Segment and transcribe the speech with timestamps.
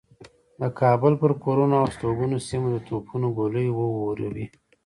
[0.59, 4.45] د کابل پر کورونو او هستوګنو سیمو د توپونو ګولۍ و اوروي.